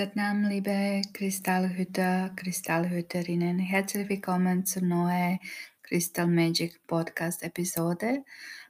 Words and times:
Satnam, 0.00 0.44
liebe 0.44 1.02
Kristallhüter, 1.12 2.30
Kristallhüterinnen, 2.34 3.58
herzlich 3.58 4.08
willkommen 4.08 4.64
zur 4.64 4.80
neuen 4.80 5.38
Crystal 5.82 6.26
Magic 6.26 6.80
Podcast 6.86 7.42
Episode 7.42 8.24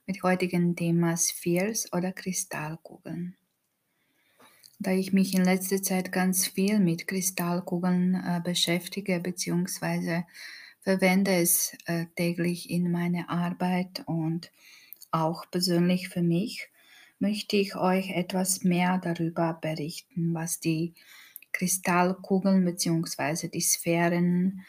mit 0.09 0.25
heutigem 0.25 0.75
Thema 0.75 1.17
Spheres 1.17 1.93
oder 1.93 2.11
Kristallkugeln. 2.11 3.37
Da 4.81 4.91
ich 4.91 5.13
mich 5.13 5.33
in 5.33 5.45
letzter 5.45 5.81
Zeit 5.81 6.11
ganz 6.11 6.49
viel 6.49 6.81
mit 6.81 7.07
Kristallkugeln 7.07 8.17
äh, 8.17 8.41
beschäftige 8.43 9.21
bzw. 9.21 10.25
verwende 10.81 11.31
es 11.31 11.79
äh, 11.87 12.07
täglich 12.17 12.71
in 12.71 12.91
meiner 12.91 13.31
Arbeit 13.31 14.03
und 14.07 14.51
auch 15.13 15.49
persönlich 15.49 16.09
für 16.09 16.23
mich, 16.23 16.71
möchte 17.21 17.57
ich 17.57 17.77
euch 17.77 18.11
etwas 18.11 18.65
mehr 18.65 18.99
darüber 18.99 19.59
berichten, 19.61 20.35
was 20.35 20.59
die 20.59 20.95
Kristallkugeln 21.53 22.65
bzw. 22.65 23.49
die 23.49 23.61
Sphären 23.61 24.65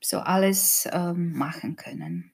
so 0.00 0.18
alles 0.18 0.88
ähm, 0.92 1.32
machen 1.32 1.76
können. 1.76 2.32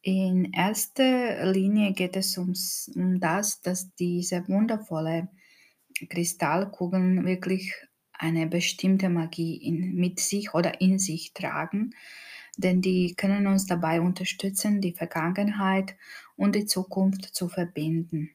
In 0.00 0.52
erster 0.52 1.52
Linie 1.52 1.92
geht 1.92 2.16
es 2.16 2.38
ums, 2.38 2.90
um 2.94 3.20
das, 3.20 3.60
dass 3.60 3.94
diese 3.96 4.46
wundervolle 4.48 5.28
Kristallkugeln 6.08 7.26
wirklich 7.26 7.74
eine 8.12 8.46
bestimmte 8.46 9.08
Magie 9.08 9.56
in, 9.56 9.94
mit 9.96 10.20
sich 10.20 10.54
oder 10.54 10.80
in 10.80 10.98
sich 10.98 11.34
tragen, 11.34 11.94
denn 12.56 12.80
die 12.80 13.14
können 13.14 13.46
uns 13.46 13.66
dabei 13.66 14.00
unterstützen, 14.00 14.80
die 14.80 14.92
Vergangenheit 14.92 15.96
und 16.36 16.54
die 16.54 16.66
Zukunft 16.66 17.34
zu 17.34 17.48
verbinden. 17.48 18.30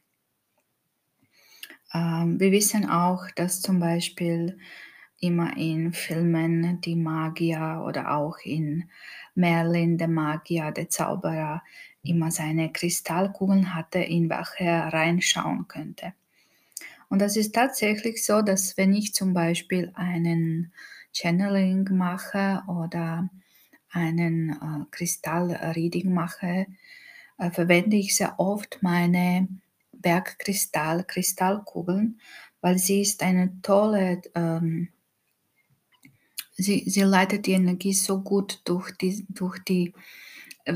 Ähm, 1.94 2.40
wir 2.40 2.50
wissen 2.50 2.90
auch, 2.90 3.30
dass 3.36 3.62
zum 3.62 3.78
Beispiel 3.78 4.58
immer 5.20 5.56
in 5.56 5.92
Filmen 5.92 6.80
die 6.80 6.96
Magier 6.96 7.82
oder 7.86 8.16
auch 8.16 8.36
in 8.44 8.90
Merlin, 9.34 9.96
der 9.96 10.08
Magier, 10.08 10.70
der 10.72 10.90
Zauberer, 10.90 11.62
immer 12.02 12.30
seine 12.30 12.70
Kristallkugeln 12.70 13.74
hatte, 13.74 14.00
in 14.00 14.28
welche 14.28 14.64
er 14.64 14.92
reinschauen 14.92 15.66
könnte. 15.68 16.12
Und 17.08 17.20
das 17.20 17.36
ist 17.36 17.54
tatsächlich 17.54 18.24
so, 18.24 18.42
dass 18.42 18.76
wenn 18.76 18.92
ich 18.92 19.14
zum 19.14 19.32
Beispiel 19.32 19.92
einen 19.94 20.72
Channeling 21.12 21.88
mache 21.96 22.62
oder 22.66 23.30
einen 23.90 24.50
äh, 24.50 24.84
Kristallreading 24.90 26.12
mache, 26.12 26.66
äh, 27.38 27.50
verwende 27.50 27.96
ich 27.96 28.16
sehr 28.16 28.38
oft 28.38 28.78
meine 28.82 29.48
Bergkristall, 30.04 31.02
Kristallkugeln, 31.04 32.20
weil 32.60 32.78
sie 32.78 33.00
ist 33.00 33.22
eine 33.22 33.58
tolle, 33.62 34.20
ähm, 34.34 34.90
sie, 36.52 36.84
sie 36.86 37.00
leitet 37.00 37.46
die 37.46 37.52
Energie 37.52 37.94
so 37.94 38.20
gut 38.20 38.60
durch 38.64 38.90
die, 38.98 39.24
durch 39.30 39.58
die 39.64 39.94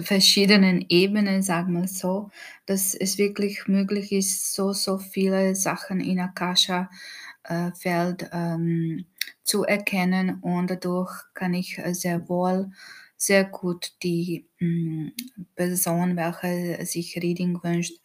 verschiedenen 0.01 0.87
Ebenen, 0.89 1.43
sagen 1.43 1.75
wir 1.75 1.89
so, 1.89 2.31
dass 2.67 2.95
es 2.95 3.19
wirklich 3.19 3.69
möglich 3.69 4.13
ist, 4.13 4.55
so, 4.55 4.73
so 4.73 4.97
viele 4.99 5.55
Sachen 5.55 6.01
in 6.01 6.21
Akasha-Feld 6.21 8.23
äh, 8.23 8.29
ähm, 8.33 9.05
zu 9.45 9.65
erkennen 9.65 10.39
und 10.41 10.71
dadurch 10.71 11.13
kann 11.35 11.53
ich 11.55 11.79
äh, 11.79 11.93
sehr 11.95 12.29
wohl 12.31 12.71
sehr 13.19 13.45
gut 13.45 13.93
die 14.03 14.49
hm, 14.59 15.13
Person, 15.57 16.17
welche 16.17 16.85
sich 16.87 17.17
Reading 17.17 17.63
wünscht, 17.63 18.01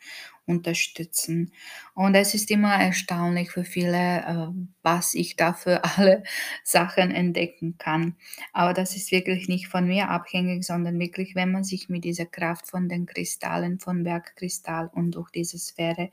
unterstützen. 0.45 1.53
Und 1.93 2.15
es 2.15 2.33
ist 2.33 2.51
immer 2.51 2.73
erstaunlich 2.73 3.51
für 3.51 3.63
viele, 3.63 4.21
äh, 4.21 4.47
was 4.81 5.13
ich 5.13 5.35
da 5.35 5.53
für 5.53 5.83
alle 5.97 6.23
Sachen 6.63 7.11
entdecken 7.11 7.77
kann. 7.77 8.15
Aber 8.51 8.73
das 8.73 8.95
ist 8.95 9.11
wirklich 9.11 9.47
nicht 9.47 9.67
von 9.67 9.87
mir 9.87 10.09
abhängig, 10.09 10.65
sondern 10.65 10.99
wirklich, 10.99 11.35
wenn 11.35 11.51
man 11.51 11.63
sich 11.63 11.89
mit 11.89 12.03
dieser 12.03 12.25
Kraft 12.25 12.67
von 12.67 12.89
den 12.89 13.05
Kristallen, 13.05 13.79
von 13.79 14.03
Bergkristall 14.03 14.89
und 14.93 15.11
durch 15.11 15.29
diese 15.29 15.59
Sphäre 15.59 16.09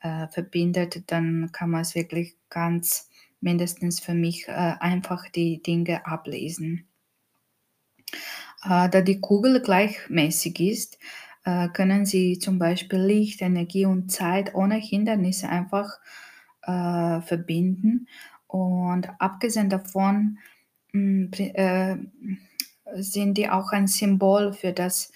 äh, 0.00 0.28
verbindet, 0.28 1.10
dann 1.10 1.50
kann 1.52 1.70
man 1.70 1.82
es 1.82 1.94
wirklich 1.94 2.36
ganz, 2.48 3.08
mindestens 3.40 3.98
für 3.98 4.14
mich, 4.14 4.46
äh, 4.48 4.52
einfach 4.52 5.28
die 5.28 5.60
Dinge 5.62 6.06
ablesen. 6.06 6.86
Äh, 8.64 8.88
da 8.88 9.00
die 9.00 9.20
Kugel 9.20 9.60
gleichmäßig 9.60 10.60
ist, 10.60 10.98
äh, 11.44 11.68
können 11.68 12.06
Sie 12.06 12.38
zum 12.38 12.58
Beispiel 12.58 13.00
Licht, 13.00 13.42
Energie 13.42 13.86
und 13.86 14.10
Zeit 14.10 14.54
ohne 14.54 14.76
Hindernisse 14.76 15.48
einfach 15.48 15.98
äh, 16.62 17.20
verbinden. 17.22 18.08
Und 18.46 19.08
abgesehen 19.18 19.70
davon 19.70 20.38
mh, 20.92 21.30
hm, 21.36 22.12
sind 22.94 23.38
die 23.38 23.48
auch 23.48 23.72
ein 23.72 23.86
Symbol 23.86 24.52
für 24.52 24.72
das, 24.72 25.10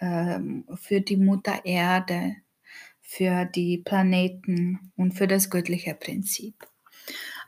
ähm, 0.00 0.64
für 0.74 1.00
die 1.00 1.16
Mutter 1.16 1.64
Erde, 1.64 2.36
für 3.00 3.44
die 3.44 3.78
Planeten 3.78 4.92
und 4.96 5.12
für 5.12 5.26
das 5.26 5.50
göttliche 5.50 5.94
Prinzip. 5.94 6.54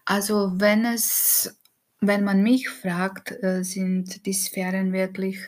Also 0.05 0.53
wenn 0.57 0.85
es 0.85 1.59
wenn 2.07 2.25
man 2.25 2.43
mich 2.43 2.69
fragt, 2.69 3.33
äh, 3.43 3.63
sind 3.63 4.27
die 4.27 4.33
Sphären 4.33 4.93
wirklich 4.93 5.39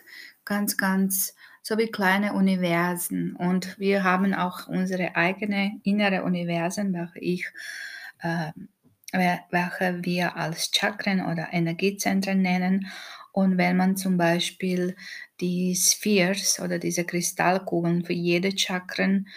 ganz, 0.45 0.77
ganz 0.77 1.35
so 1.63 1.79
wie 1.79 1.91
kleine 1.91 2.35
Universen. 2.35 3.35
Und 3.35 3.79
wir 3.79 4.05
haben 4.05 4.35
auch 4.35 4.69
unsere 4.69 5.17
eigene 5.17 5.81
innere 5.83 6.23
Universen, 6.23 6.93
welche 6.93 7.19
ich 7.19 7.47
äh, 8.21 8.53
welche 9.13 10.05
wir 10.05 10.37
als 10.37 10.71
Chakren 10.75 11.25
oder 11.25 11.49
Energiezentren 11.53 12.43
nennen. 12.43 12.87
Und 13.33 13.59
wenn 13.59 13.77
man 13.77 13.97
zum 13.97 14.17
Beispiel 14.17 14.97
die 15.41 15.77
Spheres 15.77 16.61
oder 16.61 16.79
diese 16.79 17.05
Kristallkugeln 17.05 18.05
für 18.05 18.15
jede 18.15 18.57
Chakren 18.57 19.29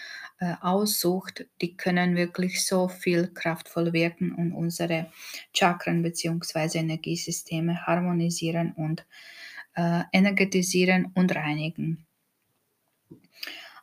aussucht, 0.61 1.45
die 1.61 1.75
können 1.75 2.15
wirklich 2.15 2.65
so 2.65 2.87
viel 2.87 3.27
kraftvoll 3.33 3.93
wirken 3.93 4.33
und 4.33 4.53
unsere 4.53 5.11
Chakren 5.53 6.01
bzw. 6.01 6.79
Energiesysteme 6.79 7.85
harmonisieren 7.85 8.73
und 8.73 9.05
äh, 9.75 10.03
energetisieren 10.13 11.11
und 11.15 11.35
reinigen. 11.35 12.05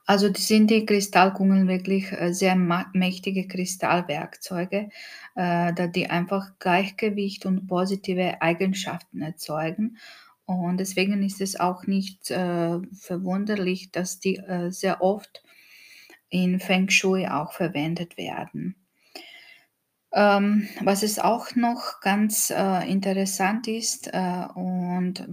Also 0.09 0.33
sind 0.33 0.71
die 0.71 0.87
Kristallkugeln 0.87 1.67
wirklich 1.67 2.13
äh, 2.13 2.33
sehr 2.33 2.55
mächtige 2.55 3.49
Kristallwerkzeuge, 3.49 4.89
äh, 5.35 5.73
da 5.75 5.87
die 5.89 6.09
einfach 6.09 6.59
Gleichgewicht 6.61 7.45
und 7.45 7.67
positive 7.67 8.41
Eigenschaften 8.41 9.21
erzeugen. 9.21 9.99
Und 10.45 10.79
deswegen 10.79 11.25
ist 11.25 11.41
es 11.41 11.59
auch 11.59 11.89
nicht 11.89 12.31
äh, 12.31 12.79
verwunderlich, 12.93 13.91
dass 13.91 14.21
die 14.21 14.37
äh, 14.37 14.71
sehr 14.71 15.03
oft 15.03 15.43
in 16.29 16.61
Feng 16.61 16.89
Shui 16.89 17.27
auch 17.27 17.53
verwendet 17.53 18.17
werden. 18.17 18.77
Ähm, 20.13 20.69
was 20.81 21.03
es 21.03 21.19
auch 21.19 21.55
noch 21.57 22.01
ganz 22.01 22.51
äh, 22.51 22.91
interessant 22.91 23.69
ist 23.69 24.09
äh, 24.13 24.47
und 24.55 25.29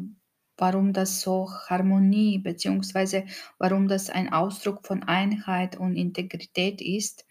warum 0.57 0.93
das 0.93 1.21
so 1.21 1.49
Harmonie 1.67 2.39
bzw. 2.39 3.25
warum 3.57 3.87
das 3.87 4.09
ein 4.09 4.33
Ausdruck 4.33 4.85
von 4.85 5.03
Einheit 5.03 5.77
und 5.77 5.95
Integrität 5.95 6.81
ist, 6.81 7.25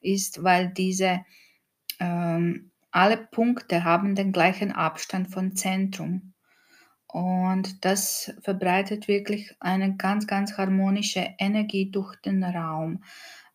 ist, 0.00 0.42
weil 0.42 0.68
diese 0.68 1.20
ähm, 2.00 2.70
alle 2.90 3.16
Punkte 3.16 3.84
haben 3.84 4.14
den 4.14 4.32
gleichen 4.32 4.72
Abstand 4.72 5.30
von 5.30 5.54
Zentrum. 5.54 6.34
Und 7.08 7.84
das 7.84 8.32
verbreitet 8.42 9.08
wirklich 9.08 9.56
eine 9.60 9.96
ganz, 9.96 10.26
ganz 10.26 10.58
harmonische 10.58 11.34
Energie 11.38 11.90
durch 11.90 12.14
den 12.16 12.44
Raum. 12.44 13.02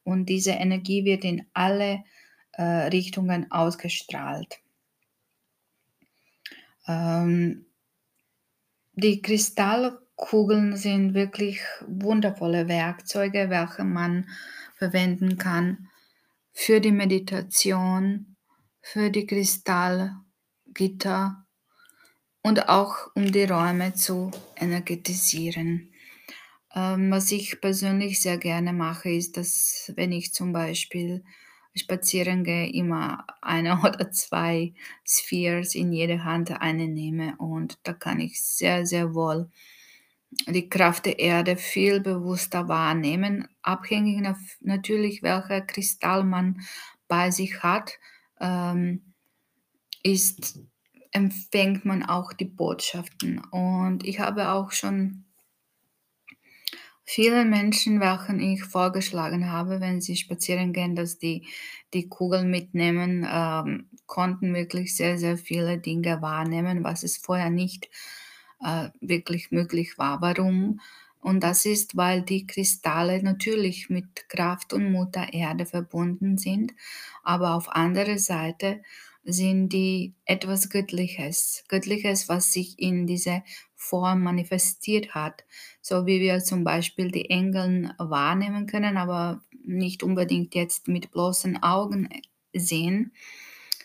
Und 0.04 0.26
diese 0.26 0.52
Energie 0.52 1.06
wird 1.06 1.24
in 1.24 1.46
alle 1.54 2.04
äh, 2.54 2.64
Richtungen 2.64 3.52
ausgestrahlt. 3.52 4.60
Ähm, 6.88 7.68
die 8.94 9.22
Kristallkugeln 9.22 10.76
sind 10.76 11.14
wirklich 11.14 11.62
wundervolle 11.88 12.68
Werkzeuge, 12.68 13.50
welche 13.50 13.84
man 13.84 14.28
verwenden 14.76 15.38
kann 15.38 15.90
für 16.52 16.82
die 16.82 16.92
Meditation, 16.92 18.36
für 18.82 19.10
die 19.10 19.26
Kristallgitter 19.26 21.43
und 22.44 22.70
auch 22.70 22.96
um 23.16 23.32
die 23.32 23.46
Räume 23.46 23.94
zu 23.94 24.32
energetisieren. 24.58 25.92
Ähm, 26.76 27.12
was 27.12 27.32
ich 27.32 27.62
persönlich 27.62 28.22
sehr 28.22 28.38
gerne 28.38 28.74
mache, 28.74 29.10
ist, 29.12 29.38
dass 29.38 29.92
wenn 29.96 30.12
ich 30.12 30.34
zum 30.34 30.54
Beispiel 30.54 31.24
spazieren 31.76 32.44
gehe, 32.44 32.72
immer 32.72 33.26
eine 33.42 33.80
oder 33.84 34.12
zwei 34.12 34.74
Spheres 35.06 35.76
in 35.76 35.92
jede 35.94 36.24
Hand 36.24 36.52
eine 36.52 36.88
nehme 36.88 37.36
und 37.38 37.80
da 37.84 37.94
kann 37.94 38.20
ich 38.20 38.42
sehr, 38.42 38.86
sehr 38.86 39.14
wohl 39.16 39.50
die 40.48 40.68
Kraft 40.70 41.06
der 41.06 41.20
Erde 41.20 41.56
viel 41.58 42.00
bewusster 42.00 42.68
wahrnehmen, 42.68 43.48
abhängig 43.62 44.22
natürlich, 44.62 45.22
welcher 45.22 45.62
Kristall 45.62 46.24
man 46.24 46.62
bei 47.08 47.32
sich 47.32 47.62
hat. 47.62 48.00
Ähm, 48.40 49.14
ist 50.04 50.60
empfängt 51.14 51.86
man 51.86 52.04
auch 52.04 52.34
die 52.34 52.46
Botschaften. 52.46 53.40
Und 53.52 54.06
ich 54.06 54.20
habe 54.20 54.50
auch 54.50 54.72
schon 54.72 55.26
viele 57.06 57.46
Menschen, 57.46 58.00
welchen 58.00 58.40
ich 58.40 58.64
vorgeschlagen 58.64 59.52
habe, 59.52 59.82
wenn 59.82 60.02
sie 60.02 60.16
spazieren 60.16 60.74
gehen, 60.74 60.96
dass 60.96 61.18
die 61.18 61.46
die 61.94 62.10
Kugel 62.10 62.44
mitnehmen, 62.46 63.28
ähm, 63.30 63.90
konnten 64.06 64.54
wirklich 64.54 64.96
sehr, 64.96 65.18
sehr 65.18 65.38
viele 65.38 65.78
Dinge 65.78 66.22
wahrnehmen, 66.22 66.84
was 66.84 67.04
es 67.04 67.18
vorher 67.18 67.50
nicht 67.50 67.90
äh, 68.64 68.90
wirklich 69.02 69.52
möglich 69.52 69.98
war. 69.98 70.22
Warum? 70.22 70.80
Und 71.20 71.42
das 71.44 71.66
ist, 71.66 71.96
weil 71.96 72.22
die 72.22 72.48
Kristalle 72.48 73.24
natürlich 73.24 73.90
mit 73.90 74.28
Kraft 74.30 74.74
und 74.74 74.92
Mutter 74.92 75.34
Erde 75.34 75.66
verbunden 75.66 76.38
sind, 76.38 76.74
aber 77.24 77.54
auf 77.56 77.70
andere 77.70 78.20
Seite 78.20 78.82
sind 79.24 79.70
die 79.70 80.14
etwas 80.26 80.70
Göttliches, 80.70 81.64
Göttliches, 81.68 82.30
was 82.30 82.52
sich 82.52 82.80
in 82.80 83.08
dieser 83.08 83.44
Form 83.76 84.24
manifestiert 84.24 85.16
hat, 85.16 85.44
so 85.82 86.06
wie 86.06 86.20
wir 86.20 86.40
zum 86.40 86.64
Beispiel 86.64 87.12
die 87.12 87.30
Engel 87.30 87.94
wahrnehmen 87.98 88.68
können, 88.68 88.98
aber 88.98 89.42
nicht 89.64 90.04
unbedingt 90.04 90.56
jetzt 90.56 90.88
mit 90.88 91.12
bloßen 91.12 91.62
Augen 91.64 92.10
sehen, 92.54 93.14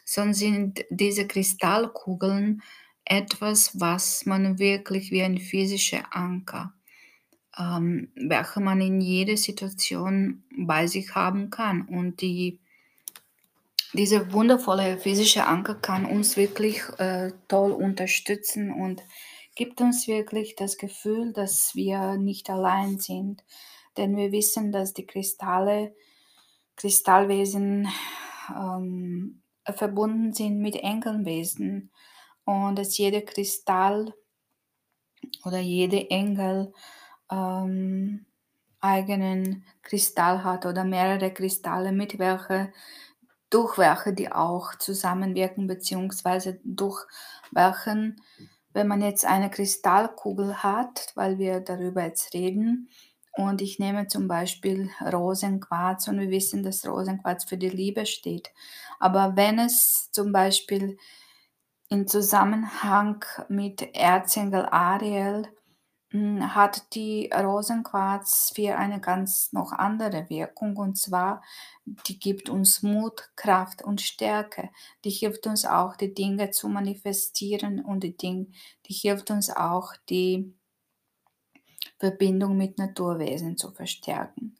sondern 0.04 0.34
sind 0.34 0.84
diese 0.90 1.26
Kristallkugeln 1.26 2.62
etwas, 3.04 3.80
was 3.80 4.26
man 4.26 4.58
wirklich 4.58 5.10
wie 5.10 5.22
ein 5.22 5.38
physischer 5.38 6.14
Anker 6.14 6.74
ähm, 7.58 8.08
welche 8.14 8.60
man 8.60 8.80
in 8.80 9.00
jeder 9.00 9.36
Situation 9.36 10.44
bei 10.56 10.86
sich 10.86 11.14
haben 11.14 11.50
kann. 11.50 11.82
Und 11.82 12.20
die, 12.20 12.60
diese 13.94 14.32
wundervolle 14.32 14.98
physische 14.98 15.46
Anker 15.46 15.74
kann 15.74 16.04
uns 16.04 16.36
wirklich 16.36 16.82
äh, 16.98 17.32
toll 17.48 17.72
unterstützen 17.72 18.72
und 18.72 19.02
gibt 19.54 19.80
uns 19.80 20.06
wirklich 20.06 20.56
das 20.56 20.76
Gefühl, 20.76 21.32
dass 21.32 21.74
wir 21.74 22.16
nicht 22.16 22.50
allein 22.50 22.98
sind. 22.98 23.42
Denn 23.96 24.16
wir 24.16 24.30
wissen, 24.30 24.70
dass 24.72 24.94
die 24.94 25.06
Kristalle, 25.06 25.94
Kristallwesen 26.76 27.88
ähm, 28.54 29.42
verbunden 29.64 30.32
sind 30.32 30.60
mit 30.60 30.76
Engelwesen 30.76 31.90
und 32.44 32.78
dass 32.78 32.96
jeder 32.96 33.22
Kristall 33.22 34.14
oder 35.44 35.58
jede 35.58 36.08
Engel 36.10 36.72
ähm, 37.30 38.26
eigenen 38.80 39.64
Kristall 39.82 40.44
hat 40.44 40.66
oder 40.66 40.84
mehrere 40.84 41.32
Kristalle, 41.32 41.92
mit 41.92 42.18
welche, 42.18 42.72
durch 43.50 43.78
welche 43.78 44.12
die 44.12 44.30
auch 44.32 44.74
zusammenwirken, 44.76 45.66
beziehungsweise 45.66 46.60
durch 46.64 47.06
welchen, 47.50 48.20
wenn 48.72 48.88
man 48.88 49.02
jetzt 49.02 49.24
eine 49.24 49.50
Kristallkugel 49.50 50.62
hat, 50.62 51.12
weil 51.14 51.38
wir 51.38 51.60
darüber 51.60 52.04
jetzt 52.04 52.34
reden, 52.34 52.88
und 53.38 53.62
ich 53.62 53.78
nehme 53.78 54.08
zum 54.08 54.26
Beispiel 54.26 54.90
Rosenquarz 55.00 56.08
und 56.08 56.18
wir 56.18 56.28
wissen, 56.28 56.64
dass 56.64 56.84
Rosenquarz 56.84 57.44
für 57.44 57.56
die 57.56 57.68
Liebe 57.68 58.04
steht. 58.04 58.50
Aber 58.98 59.36
wenn 59.36 59.60
es 59.60 60.10
zum 60.10 60.32
Beispiel 60.32 60.98
in 61.88 62.08
Zusammenhang 62.08 63.24
mit 63.48 63.94
Erzengel 63.94 64.66
Ariel 64.66 65.46
hm, 66.10 66.54
hat 66.54 66.94
die 66.94 67.30
Rosenquarzsphäre 67.34 68.78
eine 68.78 68.98
ganz 68.98 69.52
noch 69.52 69.72
andere 69.72 70.30
Wirkung 70.30 70.76
und 70.76 70.96
zwar, 70.96 71.42
die 71.84 72.18
gibt 72.18 72.48
uns 72.48 72.82
Mut, 72.82 73.30
Kraft 73.36 73.82
und 73.82 74.00
Stärke. 74.00 74.70
Die 75.04 75.10
hilft 75.10 75.46
uns 75.46 75.66
auch, 75.66 75.96
die 75.96 76.14
Dinge 76.14 76.50
zu 76.50 76.68
manifestieren 76.68 77.84
und 77.84 78.04
die, 78.04 78.16
Ding, 78.16 78.52
die 78.86 78.94
hilft 78.94 79.30
uns 79.30 79.50
auch, 79.50 79.92
die 80.08 80.54
Verbindung 81.98 82.56
mit 82.56 82.78
Naturwesen 82.78 83.58
zu 83.58 83.70
verstärken. 83.72 84.56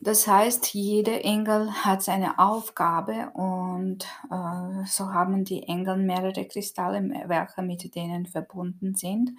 Das 0.00 0.28
heißt, 0.28 0.74
jeder 0.74 1.24
Engel 1.24 1.72
hat 1.72 2.02
seine 2.02 2.38
Aufgabe 2.38 3.30
und 3.30 4.04
äh, 4.30 4.86
so 4.86 5.12
haben 5.12 5.44
die 5.44 5.62
Engel 5.62 5.96
mehrere 5.96 6.44
Kristalle, 6.44 7.02
welche 7.26 7.62
mit 7.62 7.94
denen 7.96 8.26
verbunden 8.26 8.94
sind 8.94 9.32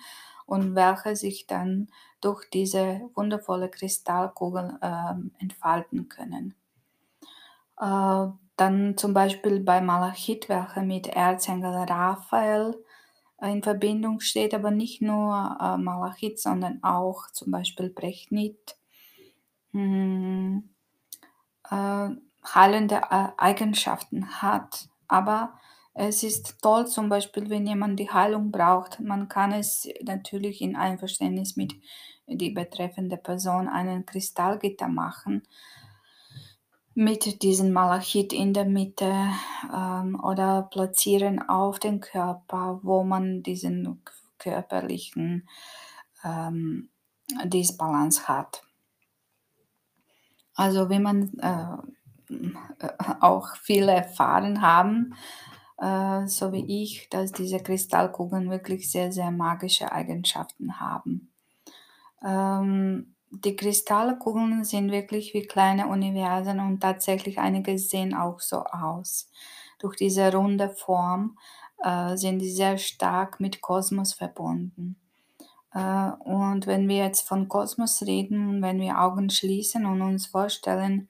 und 0.45 0.75
welche 0.75 1.15
sich 1.15 1.47
dann 1.47 1.88
durch 2.21 2.50
diese 2.50 3.09
wundervolle 3.15 3.69
Kristallkugel 3.69 4.77
äh, 4.81 5.13
entfalten 5.39 6.09
können. 6.09 6.56
Äh, 7.80 8.27
dann 8.57 8.97
zum 8.97 9.13
Beispiel 9.13 9.59
bei 9.59 9.81
Malachit, 9.81 10.47
welcher 10.47 10.83
mit 10.83 11.07
Erzengel 11.07 11.71
Raphael 11.71 12.75
in 13.42 13.62
Verbindung 13.62 14.21
steht, 14.21 14.53
aber 14.53 14.71
nicht 14.71 15.01
nur 15.01 15.57
äh, 15.59 15.77
Malachit, 15.77 16.39
sondern 16.39 16.81
auch 16.83 17.30
zum 17.31 17.51
Beispiel 17.51 17.89
Brechnit 17.89 18.77
hm, 19.71 20.69
äh, 21.69 22.09
heilende 22.45 22.95
äh, 23.09 23.27
Eigenschaften 23.38 24.41
hat. 24.41 24.88
Aber 25.07 25.59
es 25.97 26.24
ist 26.24 26.62
toll, 26.62 26.88
zum 26.88 27.07
Beispiel, 27.07 27.50
wenn 27.50 27.65
jemand 27.65 28.00
die 28.00 28.12
Heilung 28.12 28.51
braucht. 28.51 29.00
Man 29.00 29.30
kann 29.30 29.53
es 29.53 29.88
natürlich 30.03 30.62
in 30.62 30.75
Einverständnis 30.75 31.56
mit 31.56 31.74
die 32.27 32.50
betreffende 32.50 33.18
Person 33.18 33.69
einen 33.69 34.06
Kristallgitter 34.06 34.89
machen 34.89 35.44
mit 36.95 37.44
diesem 37.44 37.74
Malachit 37.74 38.31
in 38.31 38.53
der 38.53 38.65
Mitte 38.65 39.13
ähm, 39.74 40.19
oder 40.21 40.63
platzieren 40.63 41.47
auf 41.47 41.77
den 41.77 42.00
Körper, 42.00 42.80
wo 42.83 43.03
man 43.03 43.44
diesen 43.44 44.01
körperlichen 44.38 45.48
ähm, 46.24 46.89
Disbalance 47.44 48.27
hat. 48.30 48.63
Also 50.56 50.89
wenn 50.89 51.03
man 51.03 51.38
äh, 51.39 52.48
auch 53.19 53.56
viele 53.57 53.91
erfahren 53.91 54.62
haben, 54.62 55.15
äh, 55.77 56.27
so 56.27 56.51
wie 56.54 56.83
ich, 56.83 57.10
dass 57.10 57.31
diese 57.31 57.60
Kristallkugeln 57.60 58.50
wirklich 58.50 58.92
sehr, 58.92 59.12
sehr 59.12 59.31
magische 59.31 59.92
Eigenschaften 59.92 60.79
haben. 60.79 61.32
Ähm, 62.24 63.15
die 63.32 63.55
Kristallkugeln 63.55 64.63
sind 64.63 64.91
wirklich 64.91 65.34
wie 65.34 65.44
kleine 65.44 65.88
Universen 65.88 66.60
und 66.60 66.79
tatsächlich 66.79 67.39
einige 67.39 67.77
sehen 67.77 68.13
auch 68.13 68.39
so 68.39 68.63
aus. 68.63 69.29
Durch 69.79 69.96
diese 69.98 70.32
runde 70.32 70.70
Form 70.70 71.38
äh, 71.84 72.15
sind 72.15 72.39
die 72.39 72.51
sehr 72.51 72.77
stark 72.77 73.39
mit 73.39 73.62
Kosmos 73.62 74.13
verbunden. 74.13 74.96
Äh, 75.74 76.12
und 76.24 76.65
wenn 76.67 76.88
wir 76.88 76.98
jetzt 76.98 77.27
von 77.27 77.50
Kosmos 77.50 78.03
reden, 78.03 78.62
wenn 78.62 78.79
wir 78.79 79.01
Augen 79.01 79.29
schließen 79.29 79.86
und 79.86 80.01
uns 80.01 80.27
vorstellen, 80.27 81.10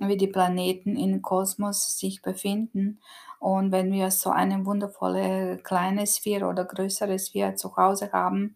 wie 0.00 0.16
die 0.16 0.26
Planeten 0.26 0.96
im 0.96 1.22
Kosmos 1.22 1.96
sich 1.96 2.22
befinden 2.22 2.98
und 3.42 3.72
wenn 3.72 3.90
wir 3.90 4.12
so 4.12 4.30
eine 4.30 4.64
wundervolle 4.64 5.58
kleine 5.64 6.06
Sphäre 6.06 6.46
oder 6.46 6.64
größere 6.64 7.18
Sphäre 7.18 7.56
zu 7.56 7.76
Hause 7.76 8.12
haben, 8.12 8.54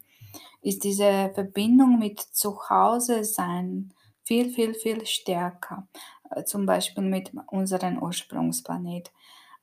ist 0.63 0.85
diese 0.85 1.33
Verbindung 1.35 1.99
mit 1.99 2.21
Zuhause 2.21 3.25
sein 3.25 3.93
viel, 4.23 4.49
viel, 4.51 4.75
viel 4.75 5.05
stärker. 5.05 5.89
Äh, 6.31 6.45
zum 6.45 6.67
Beispiel 6.67 7.03
mit 7.03 7.33
unserem 7.49 8.01
Ursprungsplanet. 8.01 9.13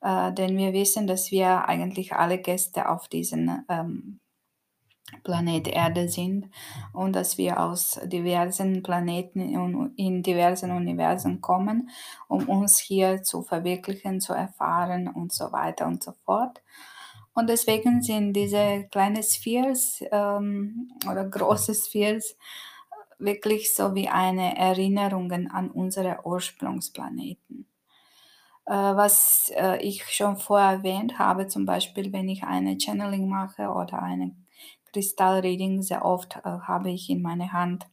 Äh, 0.02 0.34
denn 0.34 0.58
wir 0.58 0.74
wissen, 0.74 1.08
dass 1.08 1.32
wir 1.32 1.70
eigentlich 1.70 2.12
alle 2.12 2.38
Gäste 2.38 2.90
auf 2.90 3.08
diesem 3.08 3.64
ähm, 3.70 4.20
Planet 5.24 5.68
Erde 5.68 6.08
sind 6.10 6.50
und 6.94 7.14
dass 7.14 7.38
wir 7.38 7.60
aus 7.60 8.00
diversen 8.06 8.84
Planeten 8.84 9.42
in, 9.42 9.94
in 9.96 10.24
diversen 10.24 10.72
Universen 10.72 11.42
kommen, 11.42 11.90
um 12.28 12.48
uns 12.48 12.80
hier 12.80 13.24
zu 13.24 13.42
verwirklichen, 13.42 14.22
zu 14.22 14.34
erfahren 14.34 15.08
und 15.08 15.34
so 15.34 15.52
weiter 15.52 15.88
und 15.88 16.04
so 16.04 16.14
fort. 16.26 16.62
Und 17.34 17.50
deswegen 17.50 18.02
sind 18.02 18.34
diese 18.34 18.88
kleinen 18.92 19.24
Spheres 19.24 20.04
ähm, 20.12 20.92
oder 21.10 21.26
große 21.26 21.74
Spheres 21.74 22.38
wirklich 23.18 23.74
so 23.74 23.96
wie 23.96 24.10
eine 24.10 24.58
Erinnerung 24.58 25.32
an 25.32 25.72
unsere 25.72 26.20
Ursprungsplaneten. 26.26 27.68
Äh, 28.66 28.72
was 28.74 29.52
äh, 29.56 29.78
ich 29.82 30.06
schon 30.06 30.38
vorher 30.38 30.78
erwähnt 30.78 31.20
habe, 31.20 31.48
zum 31.48 31.66
Beispiel, 31.66 32.14
wenn 32.14 32.30
ich 32.30 32.44
eine 32.44 32.78
Channeling 32.80 33.28
mache 33.28 33.70
oder 33.70 34.02
eine 34.02 34.36
Kristallreading, 34.94 35.82
sehr 35.82 36.06
oft 36.06 36.38
äh, 36.38 36.42
habe 36.44 36.92
ich 36.92 37.10
in 37.10 37.22
meiner 37.22 37.52
Hand 37.52 37.88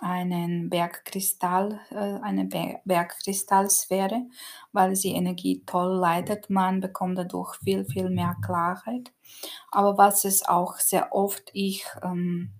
einen 0.00 0.68
Bergkristall, 0.68 1.80
äh, 1.90 2.20
eine 2.22 2.44
Ber 2.44 2.80
Bergkristallsphäre, 2.84 4.26
weil 4.72 4.96
sie 4.96 5.12
Energie 5.12 5.62
toll 5.66 5.96
leitet. 5.96 6.50
Man 6.50 6.80
bekommt 6.80 7.18
dadurch 7.18 7.56
viel, 7.62 7.84
viel 7.84 8.10
mehr 8.10 8.36
Klarheit. 8.44 9.12
Aber 9.70 9.96
was 9.96 10.24
es 10.24 10.46
auch 10.46 10.76
sehr 10.78 11.14
oft 11.14 11.50
ich 11.54 11.84
ähm, 12.02 12.50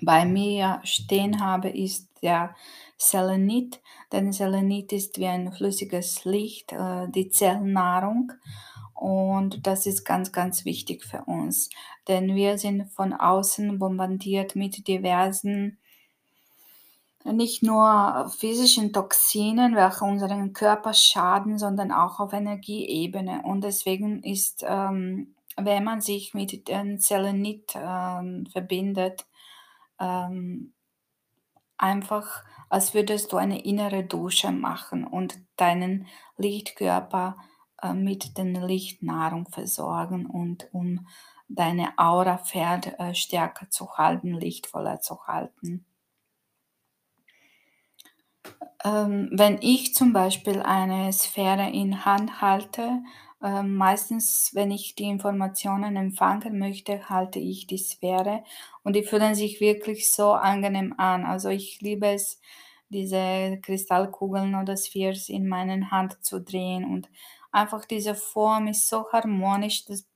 bei 0.00 0.24
mir 0.24 0.80
stehen 0.84 1.44
habe, 1.44 1.68
ist 1.68 2.09
der 2.22 2.54
Selenit. 2.96 3.80
Denn 4.12 4.32
Selenit 4.32 4.92
ist 4.92 5.18
wie 5.18 5.26
ein 5.26 5.52
flüssiges 5.52 6.24
Licht, 6.24 6.72
äh, 6.72 7.08
die 7.08 7.30
Zellnahrung. 7.30 8.32
Und 8.94 9.66
das 9.66 9.86
ist 9.86 10.04
ganz, 10.04 10.30
ganz 10.30 10.64
wichtig 10.64 11.04
für 11.04 11.24
uns. 11.24 11.70
Denn 12.06 12.34
wir 12.34 12.58
sind 12.58 12.90
von 12.92 13.12
außen 13.12 13.78
bombardiert 13.78 14.56
mit 14.56 14.86
diversen 14.86 15.78
nicht 17.24 17.62
nur 17.62 18.30
physischen 18.38 18.92
Toxinen, 18.92 19.76
welche 19.76 20.04
unseren 20.04 20.52
Körper 20.52 20.94
schaden, 20.94 21.58
sondern 21.58 21.92
auch 21.92 22.18
auf 22.18 22.32
Energieebene. 22.32 23.42
Und 23.44 23.62
deswegen 23.62 24.22
ist, 24.22 24.64
ähm, 24.66 25.34
wenn 25.56 25.84
man 25.84 26.00
sich 26.00 26.32
mit 26.32 26.68
den 26.68 26.98
Selenit 26.98 27.74
ähm, 27.74 28.46
verbindet, 28.46 29.26
ähm, 29.98 30.72
einfach, 31.80 32.44
als 32.68 32.94
würdest 32.94 33.32
du 33.32 33.36
eine 33.36 33.64
innere 33.64 34.04
Dusche 34.04 34.52
machen 34.52 35.06
und 35.06 35.38
deinen 35.56 36.06
Lichtkörper 36.36 37.36
äh, 37.82 37.94
mit 37.94 38.38
den 38.38 38.54
Lichtnahrung 38.54 39.48
versorgen 39.48 40.26
und 40.26 40.68
um 40.72 41.06
deine 41.48 41.98
Aurafeld 41.98 42.98
äh, 42.98 43.14
stärker 43.14 43.68
zu 43.70 43.96
halten, 43.96 44.34
lichtvoller 44.34 45.00
zu 45.00 45.26
halten. 45.26 45.84
Ähm, 48.84 49.30
wenn 49.32 49.58
ich 49.60 49.94
zum 49.94 50.12
Beispiel 50.12 50.62
eine 50.62 51.12
Sphäre 51.12 51.70
in 51.70 52.04
Hand 52.04 52.40
halte, 52.40 53.02
ähm, 53.42 53.74
meistens, 53.76 54.50
wenn 54.54 54.70
ich 54.70 54.94
die 54.94 55.04
Informationen 55.04 55.96
empfangen 55.96 56.58
möchte, 56.58 57.08
halte 57.08 57.38
ich 57.38 57.66
die 57.66 57.78
Sphäre 57.78 58.44
und 58.84 58.94
die 58.96 59.02
fühlen 59.04 59.34
sich 59.34 59.60
wirklich 59.60 60.12
so 60.12 60.32
angenehm 60.32 60.94
an. 60.98 61.24
Also 61.24 61.48
ich 61.48 61.80
liebe 61.80 62.08
es, 62.08 62.40
diese 62.88 63.58
Kristallkugeln 63.62 64.54
oder 64.56 64.76
Spheres 64.76 65.28
in 65.28 65.48
meinen 65.48 65.90
Hand 65.90 66.24
zu 66.24 66.40
drehen 66.40 66.84
und 66.84 67.08
einfach 67.52 67.84
diese 67.84 68.14
Form 68.14 68.66
ist 68.68 68.88
so 68.88 69.06
harmonisch, 69.12 69.84
das 69.84 70.06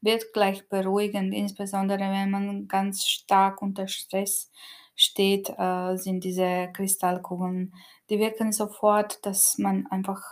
wird 0.00 0.32
gleich 0.32 0.68
beruhigend, 0.68 1.34
insbesondere 1.34 2.00
wenn 2.00 2.30
man 2.30 2.68
ganz 2.68 3.06
stark 3.06 3.62
unter 3.62 3.88
Stress 3.88 4.50
steht, 4.96 5.48
äh, 5.58 5.96
sind 5.96 6.22
diese 6.24 6.70
Kristallkugeln, 6.72 7.74
die 8.10 8.18
wirken 8.18 8.52
sofort, 8.52 9.24
dass 9.26 9.58
man 9.58 9.86
einfach 9.88 10.22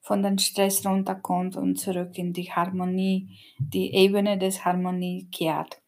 von 0.00 0.22
den 0.22 0.38
Stress 0.38 0.84
runterkommt 0.86 1.56
und 1.56 1.76
zurück 1.76 2.16
in 2.18 2.32
die 2.32 2.50
Harmonie, 2.52 3.38
die 3.58 3.94
Ebene 3.94 4.38
des 4.38 4.64
Harmonie 4.64 5.28
kehrt. 5.30 5.80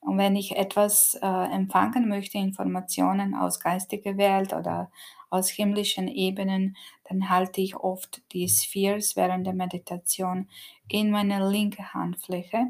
Und 0.00 0.18
wenn 0.18 0.34
ich 0.34 0.56
etwas 0.56 1.18
äh, 1.22 1.26
empfangen 1.26 2.08
möchte, 2.08 2.38
Informationen 2.38 3.34
aus 3.34 3.60
geistiger 3.60 4.16
Welt 4.16 4.52
oder 4.52 4.90
aus 5.28 5.48
himmlischen 5.48 6.08
Ebenen, 6.08 6.76
dann 7.08 7.28
halte 7.28 7.60
ich 7.60 7.76
oft 7.76 8.22
die 8.32 8.48
Spheres 8.48 9.14
während 9.14 9.46
der 9.46 9.54
Meditation 9.54 10.48
in 10.88 11.10
meine 11.10 11.48
linke 11.48 11.92
Handfläche 11.92 12.68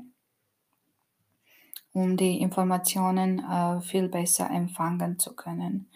um 1.93 2.17
die 2.17 2.41
Informationen 2.41 3.41
äh, 3.41 3.81
viel 3.81 4.09
besser 4.09 4.51
empfangen 4.51 5.19
zu 5.19 5.35
können. 5.35 5.89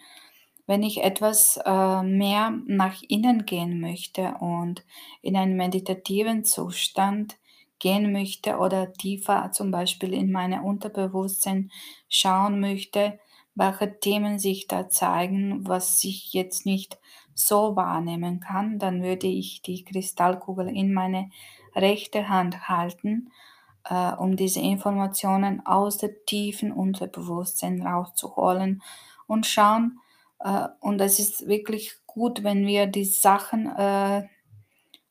Wenn 0.67 0.83
ich 0.83 1.03
etwas 1.03 1.59
äh, 1.63 2.03
mehr 2.03 2.51
nach 2.65 3.01
innen 3.07 3.45
gehen 3.45 3.79
möchte 3.79 4.35
und 4.39 4.83
in 5.21 5.35
einen 5.35 5.55
meditativen 5.55 6.43
Zustand 6.43 7.37
gehen 7.79 8.11
möchte 8.11 8.57
oder 8.57 8.93
tiefer 8.93 9.51
zum 9.51 9.69
Beispiel 9.71 10.13
in 10.13 10.31
meine 10.31 10.63
Unterbewusstsein 10.63 11.71
schauen 12.09 12.59
möchte, 12.59 13.19
welche 13.53 13.99
Themen 13.99 14.39
sich 14.39 14.67
da 14.67 14.89
zeigen, 14.89 15.67
was 15.67 16.03
ich 16.03 16.33
jetzt 16.33 16.65
nicht 16.65 16.97
so 17.33 17.75
wahrnehmen 17.75 18.39
kann, 18.39 18.79
dann 18.79 19.03
würde 19.03 19.27
ich 19.27 19.61
die 19.61 19.83
Kristallkugel 19.83 20.67
in 20.69 20.93
meine 20.93 21.29
rechte 21.75 22.29
Hand 22.29 22.69
halten 22.69 23.31
äh, 23.85 24.11
um 24.13 24.35
diese 24.35 24.59
Informationen 24.59 25.65
aus 25.65 25.97
der 25.97 26.25
tiefen 26.25 26.71
Unterbewusstsein 26.71 27.81
rauszuholen 27.81 28.81
und 29.27 29.45
schauen. 29.45 29.99
Äh, 30.39 30.67
und 30.79 30.99
es 31.01 31.19
ist 31.19 31.47
wirklich 31.47 31.95
gut, 32.05 32.43
wenn 32.43 32.65
wir 32.65 32.87
die 32.87 33.05
Sachen 33.05 33.67
äh, 33.67 34.27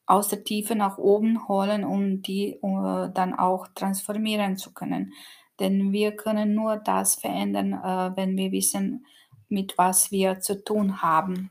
aus 0.07 0.29
der 0.29 0.45
Tiefe 0.45 0.75
nach 0.75 0.99
oben 0.99 1.49
holen, 1.49 1.85
um 1.85 2.23
die 2.23 2.59
äh, 2.63 3.11
dann 3.13 3.35
auch 3.35 3.69
transformieren 3.75 4.57
zu 4.57 4.73
können. 4.73 5.13
Denn 5.61 5.93
wir 5.93 6.17
können 6.17 6.55
nur 6.55 6.77
das 6.77 7.15
verändern, 7.15 7.73
äh, 7.73 8.17
wenn 8.17 8.37
wir 8.37 8.53
wissen, 8.53 9.07
mit 9.49 9.79
was 9.79 10.11
wir 10.11 10.41
zu 10.41 10.65
tun 10.65 11.03
haben. 11.03 11.51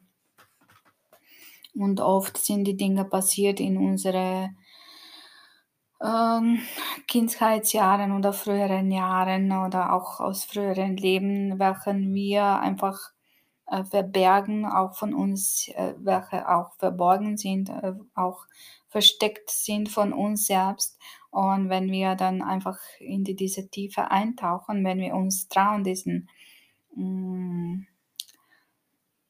Und 1.75 2.01
oft 2.01 2.38
sind 2.38 2.65
die 2.65 2.77
Dinge 2.77 3.06
passiert 3.06 3.60
in 3.60 3.77
unserer 3.77 4.50
ähm, 6.03 6.60
Kindheitsjahren 7.08 8.12
oder 8.12 8.34
früheren 8.34 8.92
Jahren 8.92 9.51
oder 9.51 9.94
auch 9.94 10.20
aus 10.20 10.44
früheren 10.44 10.98
Leben, 10.98 11.58
welchen 11.58 12.13
wir 12.13 12.60
einfach 12.60 13.00
äh, 13.74 13.86
verbergen, 13.86 14.65
auch 14.65 14.96
von 14.96 15.13
uns, 15.15 15.68
äh, 15.70 15.96
welche 15.98 16.48
auch 16.48 16.75
verborgen 16.77 17.38
sind, 17.38 17.70
äh, 17.70 17.94
auch 18.13 18.46
versteckt 18.88 19.50
sind 19.50 19.89
von 19.89 20.13
uns 20.13 20.46
selbst. 20.46 21.00
Und 21.32 21.70
wenn 21.70 21.92
wir 21.92 22.13
dann 22.13 22.44
einfach 22.44 22.77
in 23.00 23.24
die, 23.24 23.36
diese 23.36 23.70
Tiefe 23.70 24.12
eintauchen, 24.12 24.86
wenn 24.86 25.00
wir 25.00 25.15
uns 25.15 25.48
trauen, 25.48 25.84
diesen 25.84 26.30
mh, 26.96 27.06
mm, 27.06 27.88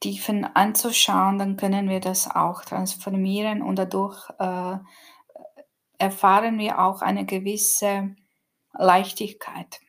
Tiefen 0.02 0.44
anzuschauen, 0.44 1.40
dann 1.40 1.56
können 1.56 1.88
wir 1.88 2.02
das 2.02 2.30
auch 2.30 2.66
transformieren 2.66 3.62
und 3.62 3.80
dadurch 3.80 4.30
äh, 4.38 4.78
erfahren 5.98 6.60
wir 6.60 6.80
auch 6.80 7.02
eine 7.02 7.26
gewisse 7.26 8.14
Leichtigkeit. 8.74 9.80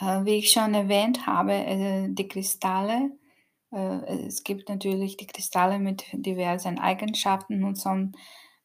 Äh, 0.00 0.24
wie 0.24 0.36
ich 0.36 0.50
schon 0.50 0.74
erwähnt 0.74 1.26
habe, 1.26 1.52
äh, 1.52 2.08
die 2.08 2.28
Kristalle, 2.28 3.10
äh, 3.72 4.26
es 4.26 4.44
gibt 4.44 4.68
natürlich 4.68 5.16
die 5.16 5.26
Kristalle 5.26 5.78
mit 5.78 6.04
diversen 6.12 6.78
Eigenschaften 6.78 7.64
und 7.64 7.78
so 7.78 7.90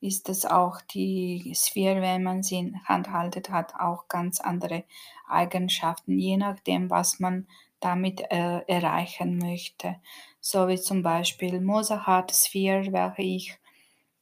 ist 0.01 0.29
das 0.29 0.45
auch 0.45 0.81
die 0.81 1.53
Sphäre, 1.55 2.01
wenn 2.01 2.23
man 2.23 2.41
sie 2.43 2.57
in 2.57 2.83
Hand 2.85 3.11
haltet, 3.11 3.51
hat 3.51 3.75
auch 3.79 4.07
ganz 4.07 4.41
andere 4.41 4.83
Eigenschaften, 5.29 6.17
je 6.17 6.37
nachdem, 6.37 6.89
was 6.89 7.19
man 7.19 7.47
damit 7.79 8.21
äh, 8.31 8.61
erreichen 8.67 9.37
möchte. 9.37 9.97
So 10.39 10.67
wie 10.67 10.79
zum 10.79 11.03
Beispiel 11.03 11.61
Mozart 11.61 12.31
Sphäre, 12.31 12.91
welche 12.91 13.21
ich 13.21 13.57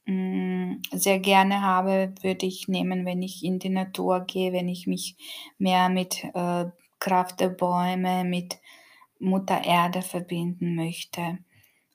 hm, 0.06 0.82
sehr 0.92 1.20
gerne 1.20 1.62
habe, 1.62 2.13
würde 2.22 2.46
ich 2.46 2.68
nehmen, 2.68 3.06
wenn 3.06 3.22
ich 3.22 3.44
in 3.44 3.60
die 3.60 3.70
Natur 3.70 4.22
gehe, 4.22 4.51
wenn 4.51 4.68
ich 4.68 4.86
mich 4.86 5.16
mehr 5.58 5.88
mit 5.89 6.25
äh, 6.34 6.66
Kraft 7.00 7.39
der 7.39 7.50
Bäume, 7.50 8.24
mit 8.24 8.60
Mutter 9.20 9.63
Erde 9.63 10.01
verbinden 10.01 10.75
möchte. 10.75 11.39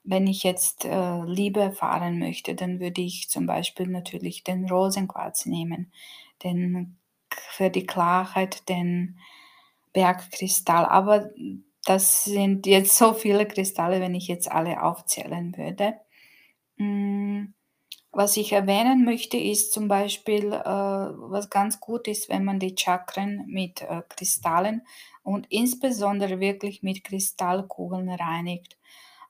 Wenn 0.04 0.26
ich 0.26 0.42
jetzt 0.42 0.84
äh, 0.84 1.22
Liebe 1.24 1.60
erfahren 1.60 2.18
möchte, 2.18 2.54
dann 2.54 2.80
würde 2.80 3.00
ich 3.00 3.30
zum 3.30 3.46
Beispiel 3.46 3.86
natürlich 3.86 4.44
den 4.44 4.68
Rosenquarz 4.68 5.46
nehmen, 5.46 5.92
den 6.42 6.98
für 7.30 7.70
die 7.70 7.86
Klarheit 7.86 8.68
den 8.68 9.18
Bergkristall. 9.92 10.84
Aber 10.84 11.30
das 11.86 12.24
sind 12.24 12.66
jetzt 12.66 12.96
so 12.98 13.14
viele 13.14 13.46
Kristalle, 13.46 14.00
wenn 14.00 14.14
ich 14.14 14.28
jetzt 14.28 14.50
alle 14.50 14.82
aufzählen 14.82 15.56
würde. 15.56 15.94
Hm, 16.76 17.54
was 18.14 18.36
ich 18.36 18.52
erwähnen 18.52 19.04
möchte, 19.04 19.36
ist 19.36 19.72
zum 19.72 19.88
Beispiel, 19.88 20.52
äh, 20.52 20.64
was 20.64 21.50
ganz 21.50 21.80
gut 21.80 22.08
ist, 22.08 22.28
wenn 22.28 22.44
man 22.44 22.58
die 22.58 22.74
Chakren 22.78 23.44
mit 23.46 23.82
äh, 23.82 24.02
Kristallen 24.08 24.82
und 25.22 25.46
insbesondere 25.50 26.40
wirklich 26.40 26.82
mit 26.82 27.04
Kristallkugeln 27.04 28.08
reinigt, 28.08 28.76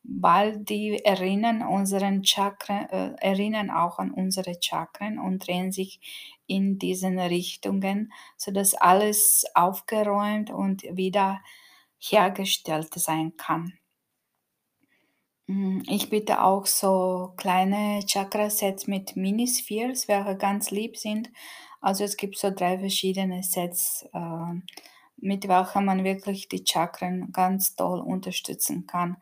weil 0.03 0.59
die 0.59 1.05
erinnern 1.05 1.63
unseren 1.63 2.25
Chakren, 2.25 2.89
äh, 2.91 3.15
erinnern 3.21 3.71
auch 3.71 3.99
an 3.99 4.11
unsere 4.11 4.57
Chakren 4.61 5.19
und 5.19 5.47
drehen 5.47 5.73
sich 5.73 6.01
in 6.47 6.79
diesen 6.79 7.19
Richtungen, 7.19 8.13
sodass 8.37 8.75
alles 8.75 9.45
aufgeräumt 9.55 10.51
und 10.51 10.83
wieder 10.83 11.41
hergestellt 11.99 12.93
sein 12.95 13.37
kann. 13.37 13.73
Hm, 15.49 15.83
ich 15.89 16.09
biete 16.11 16.43
auch 16.43 16.67
so 16.67 17.35
kleine 17.37 18.01
Chakra-Sets 18.07 18.87
mit 18.87 19.17
Mini-Spheres, 19.17 20.09
welche 20.09 20.37
ganz 20.37 20.71
lieb 20.71 20.97
sind. 20.97 21.31
Also 21.81 22.05
es 22.05 22.17
gibt 22.17 22.39
so 22.39 22.51
drei 22.51 22.79
verschiedene 22.79 23.43
Sets, 23.43 24.07
äh, 24.15 24.55
mit 25.19 25.47
welchen 25.49 25.85
man 25.85 26.03
wirklich 26.05 26.49
die 26.49 26.65
Chakren 26.67 27.31
ganz 27.33 27.77
toll 27.77 28.01
unterstützen 28.01 28.87
kann. 28.87 29.19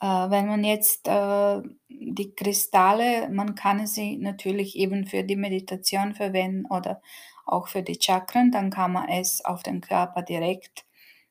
Äh, 0.00 0.06
wenn 0.30 0.48
man 0.48 0.64
jetzt 0.64 1.06
äh, 1.08 1.62
die 1.88 2.34
Kristalle, 2.34 3.28
man 3.30 3.54
kann 3.54 3.86
sie 3.86 4.16
natürlich 4.16 4.76
eben 4.76 5.06
für 5.06 5.22
die 5.22 5.36
Meditation 5.36 6.14
verwenden 6.14 6.66
oder 6.66 7.00
auch 7.46 7.68
für 7.68 7.82
die 7.82 7.98
Chakren, 8.00 8.50
dann 8.50 8.70
kann 8.70 8.92
man 8.92 9.08
es 9.08 9.44
auf 9.44 9.62
den 9.62 9.80
Körper 9.80 10.22
direkt 10.22 10.84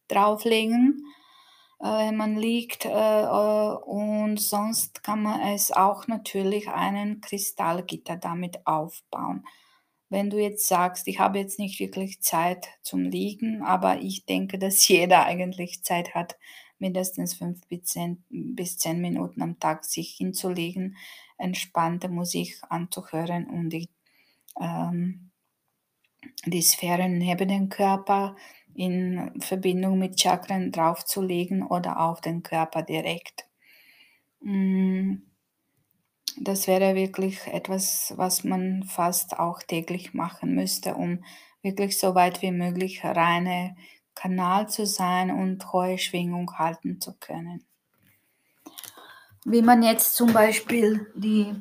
drauflegen. 0.07 1.05
Äh, 1.83 2.11
man 2.11 2.35
liegt, 2.37 2.85
äh, 2.85 2.89
äh, 2.89 3.75
und 3.85 4.37
sonst 4.39 5.03
kann 5.03 5.21
man 5.23 5.41
es 5.53 5.71
auch 5.71 6.07
natürlich 6.07 6.69
einen 6.69 7.21
Kristallgitter 7.21 8.17
damit 8.17 8.65
aufbauen. 8.67 9.45
Wenn 10.09 10.29
du 10.29 10.39
jetzt 10.41 10.67
sagst: 10.67 11.07
„Ich 11.07 11.19
habe 11.19 11.39
jetzt 11.39 11.59
nicht 11.59 11.79
wirklich 11.79 12.21
Zeit 12.21 12.67
zum 12.83 13.01
Liegen“, 13.03 13.63
aber 13.63 13.99
ich 14.01 14.25
denke, 14.25 14.59
dass 14.59 14.87
jeder 14.87 15.25
eigentlich 15.25 15.83
Zeit 15.83 16.15
hat, 16.15 16.37
mindestens 16.79 17.33
5 17.35 17.61
bis 17.67 17.83
10 17.85 18.23
bis 18.29 18.77
10 18.77 19.01
Minuten 19.01 19.41
am 19.41 19.59
Tag 19.59 19.85
sich 19.85 20.11
hinzulegen, 20.17 20.97
entspannte 21.37 22.09
Musik 22.09 22.61
anzuhören 22.69 23.45
und 23.49 23.69
die, 23.71 23.89
ähm 24.61 25.31
die 26.45 26.61
Sphären 26.61 27.17
neben 27.17 27.47
dem 27.47 27.69
Körper 27.69 28.35
in 28.75 29.31
Verbindung 29.39 29.99
mit 29.99 30.19
Chakren 30.19 30.71
draufzulegen 30.71 31.63
oder 31.63 31.99
auf 31.99 32.21
den 32.21 32.43
Körper 32.43 32.81
direkt. 32.81 33.45
Hm, 34.41 35.23
das 36.37 36.67
wäre 36.67 36.95
wirklich 36.95 37.45
etwas, 37.47 38.13
was 38.15 38.43
man 38.43 38.83
fast 38.83 39.37
auch 39.39 39.61
täglich 39.61 40.13
machen 40.13 40.55
müsste, 40.55 40.95
um 40.95 41.23
wirklich 41.61 41.97
so 41.99 42.15
weit 42.15 42.41
wie 42.41 42.51
möglich 42.51 43.03
reine 43.03 43.75
Kanal 44.15 44.69
zu 44.69 44.85
sein 44.85 45.31
und 45.31 45.71
hohe 45.71 45.97
Schwingung 45.97 46.57
halten 46.57 46.99
zu 46.99 47.13
können. 47.13 47.63
Wie 49.45 49.61
man 49.61 49.83
jetzt 49.83 50.15
zum 50.15 50.33
Beispiel 50.33 51.11
die 51.15 51.53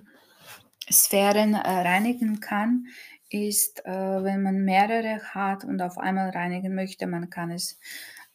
Sphären 0.91 1.55
äh, 1.55 1.59
reinigen 1.59 2.41
kann, 2.41 2.87
ist, 3.35 3.85
äh, 3.87 3.91
wenn 4.25 4.43
man 4.43 4.65
mehrere 4.65 5.21
hat 5.35 5.65
und 5.65 5.81
auf 5.83 5.99
einmal 5.99 6.31
reinigen 6.31 6.75
möchte, 6.75 7.07
man 7.07 7.31
kann 7.31 7.51
es 7.51 7.79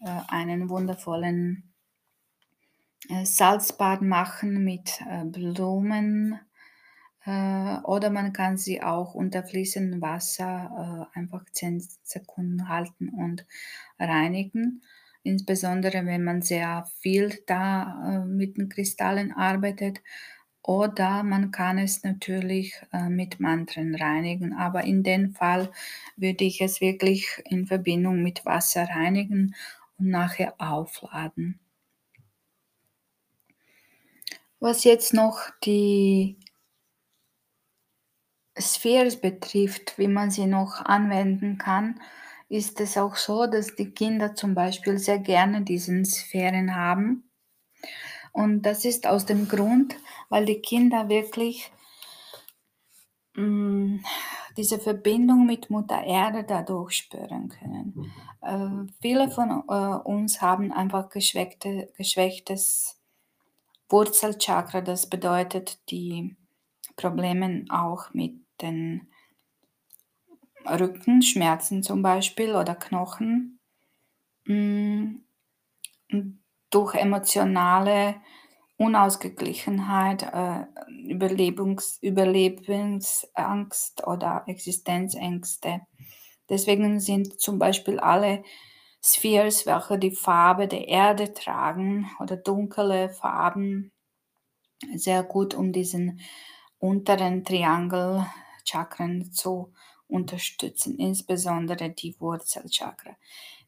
äh, 0.02 0.20
einen 0.30 0.70
wundervollen 0.70 1.74
äh, 3.10 3.26
Salzbad 3.26 4.02
machen 4.02 4.64
mit 4.64 5.02
äh, 5.10 5.24
Blumen 5.26 6.40
äh, 7.26 7.78
oder 7.84 8.10
man 8.10 8.34
kann 8.34 8.58
sie 8.58 8.82
auch 8.82 9.14
unter 9.14 9.44
fließendem 9.44 10.02
Wasser 10.02 11.10
äh, 11.14 11.20
einfach 11.20 11.46
10 11.52 11.84
Sekunden 12.04 12.70
halten 12.70 13.10
und 13.10 13.46
reinigen. 14.00 14.84
Insbesondere 15.24 16.06
wenn 16.06 16.24
man 16.24 16.42
sehr 16.42 16.88
viel 17.02 17.44
da 17.48 18.24
mit 18.26 18.58
den 18.58 18.70
Kristallen 18.70 19.34
arbeitet. 19.34 20.02
Oder 20.68 21.24
man 21.24 21.52
kann 21.52 21.78
es 21.78 22.04
natürlich 22.04 22.76
äh, 22.92 23.08
mit 23.08 23.40
Mantren 23.40 23.96
reinigen, 23.96 24.52
aber 24.52 24.84
in 24.84 25.02
dem 25.02 25.32
Fall 25.34 25.72
würde 26.18 26.44
ich 26.44 26.60
es 26.60 26.82
wirklich 26.82 27.42
in 27.46 27.66
Verbindung 27.66 28.22
mit 28.22 28.46
Wasser 28.46 28.84
reinigen 28.84 29.56
und 29.98 30.10
nachher 30.10 30.56
aufladen. 30.58 31.58
Was 34.60 34.84
jetzt 34.84 35.14
noch 35.14 35.40
die 35.64 36.38
Spheres 38.58 39.22
betrifft, 39.22 39.98
wie 39.98 40.10
man 40.10 40.32
sie 40.32 40.48
noch 40.48 40.84
anwenden 40.84 41.58
kann, 41.58 42.02
ist 42.50 42.82
es 42.82 42.98
auch 42.98 43.16
so, 43.16 43.48
dass 43.48 43.78
die 43.78 43.92
Kinder 43.92 44.36
zum 44.36 44.54
Beispiel 44.54 44.98
sehr 44.98 45.20
gerne 45.20 45.62
diesen 45.62 46.04
Sphären 46.04 46.76
haben. 46.76 47.24
Und 48.32 48.64
das 48.64 48.86
ist 48.86 49.08
aus 49.08 49.26
dem 49.26 49.48
Grund, 49.48 49.96
weil 50.30 50.46
die 50.46 50.62
Kinder 50.62 51.10
wirklich 51.10 51.72
mm, 53.36 53.98
diese 54.58 54.80
Verbindung 54.80 55.46
mit 55.46 55.70
Mutter 55.70 56.04
Erde 56.04 56.44
dadurch 56.44 56.94
spüren 56.98 57.50
können. 57.50 58.12
Äh, 58.42 58.92
viele 59.02 59.30
von 59.30 59.64
äh, 59.68 59.98
uns 60.08 60.42
haben 60.42 60.72
einfach 60.72 61.10
geschwächte, 61.10 61.92
geschwächtes 61.98 63.00
Wurzelchakra, 63.90 64.82
das 64.82 65.10
bedeutet 65.10 65.80
die 65.90 66.36
Probleme 66.96 67.66
auch 67.70 68.14
mit 68.14 68.36
den 68.62 69.08
Rückenschmerzen 70.66 71.84
zum 71.84 72.02
Beispiel 72.02 72.56
oder 72.56 72.76
Knochen. 72.76 73.60
Mm, 74.46 75.18
durch 76.70 76.96
emotionale 76.96 78.16
Unausgeglichenheit, 78.78 80.24
äh, 80.24 80.66
Überlebungs 81.08 81.98
Überlebensangst 82.02 84.06
oder 84.06 84.44
Existenzängste. 84.48 85.82
Deswegen 86.50 87.00
sind 87.00 87.40
zum 87.40 87.60
Beispiel 87.60 88.00
alle 88.00 88.44
Spheres, 89.04 89.66
welche 89.66 89.98
die 90.00 90.12
Farbe 90.12 90.68
der 90.68 90.88
Erde 90.88 91.34
tragen 91.34 92.10
oder 92.20 92.38
dunkle 92.38 93.10
Farben, 93.10 93.92
sehr 94.96 95.24
gut, 95.24 95.54
um 95.54 95.72
diesen 95.72 96.20
unteren 96.80 97.44
Triangelchakren 97.44 99.32
zu 99.32 99.74
unterstützen, 100.08 100.98
insbesondere 101.00 101.90
die 101.90 102.16
Wurzelchakra. 102.20 103.18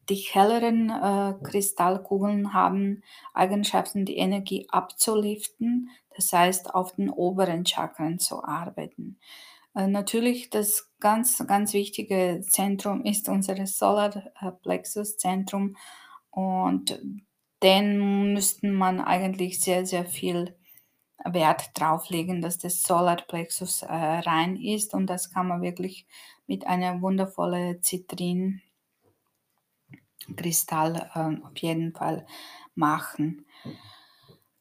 Die 0.10 0.16
helleren 0.16 0.90
äh, 0.90 1.36
Kristallkugeln 1.44 2.54
haben 2.54 3.04
Eigenschaften, 3.34 4.06
die 4.06 4.18
Energie 4.18 4.68
abzuliften, 4.70 5.92
das 6.16 6.34
heißt 6.34 6.74
auf 6.74 6.96
den 6.96 7.12
oberen 7.12 7.64
Chakren 7.66 8.18
zu 8.18 8.44
arbeiten. 8.44 9.20
Äh, 9.76 9.88
natürlich 9.88 10.50
das 10.50 10.90
ganz, 11.00 11.46
ganz 11.48 11.74
wichtige 11.74 12.42
Zentrum 12.48 13.06
ist 13.06 13.30
unser 13.30 13.56
Solarplexus-Zentrum 13.66 15.76
und 16.32 17.00
den 17.62 18.34
müssten 18.34 18.74
man 18.74 19.02
eigentlich 19.02 19.62
sehr, 19.62 19.86
sehr 19.86 20.06
viel 20.06 20.56
Wert 21.24 21.72
drauf 21.76 22.10
legen, 22.10 22.42
dass 22.42 22.58
das 22.58 22.82
Solarplexus 22.82 23.84
äh, 23.84 23.94
rein 23.94 24.56
ist 24.56 24.96
und 24.96 25.08
das 25.08 25.32
kann 25.32 25.48
man 25.48 25.62
wirklich 25.62 26.08
mit 26.48 26.66
einer 26.66 27.02
wundervollen 27.02 27.84
Zitrin 27.84 28.62
Kristall 30.36 31.10
ähm, 31.16 31.44
auf 31.44 31.58
jeden 31.58 31.94
Fall 31.94 32.26
machen. 32.76 33.46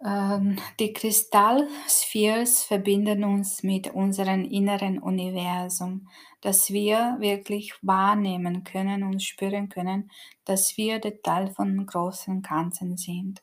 Ähm, 0.05 0.59
die 0.79 0.93
Kristallspheres 0.93 2.63
verbinden 2.63 3.25
uns 3.25 3.63
mit 3.65 3.93
unserem 3.93 4.45
inneren 4.45 5.01
Universum, 5.01 6.09
dass 6.41 6.71
wir 6.71 7.17
wirklich 7.19 7.75
wahrnehmen 7.83 8.63
können 8.63 9.03
und 9.03 9.23
spüren 9.23 9.69
können, 9.69 10.11
dass 10.45 10.77
wir 10.77 11.01
der 11.01 11.21
Teil 11.21 11.51
von 11.51 11.85
großen 11.85 12.43
Ganzen 12.43 12.97
sind. 12.97 13.43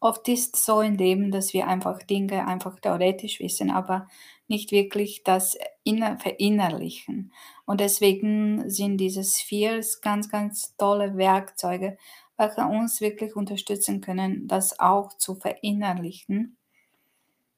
Oft 0.00 0.28
ist 0.28 0.54
es 0.54 0.64
so 0.64 0.80
im 0.80 0.94
Leben, 0.94 1.32
dass 1.32 1.52
wir 1.52 1.66
einfach 1.66 2.00
Dinge 2.04 2.46
einfach 2.46 2.78
theoretisch 2.78 3.40
wissen, 3.40 3.72
aber 3.72 4.06
nicht 4.48 4.72
wirklich 4.72 5.22
das 5.24 5.56
inner 5.84 6.18
verinnerlichen. 6.18 7.32
Und 7.66 7.80
deswegen 7.80 8.68
sind 8.70 8.98
diese 8.98 9.24
Spheres 9.24 10.00
ganz, 10.00 10.28
ganz 10.28 10.76
tolle 10.76 11.16
Werkzeuge, 11.16 11.98
welche 12.36 12.62
uns 12.66 13.00
wirklich 13.00 13.36
unterstützen 13.36 14.00
können, 14.00 14.46
das 14.48 14.78
auch 14.78 15.12
zu 15.18 15.34
verinnerlichen, 15.34 16.56